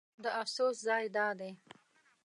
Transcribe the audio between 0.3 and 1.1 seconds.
افسوس ځای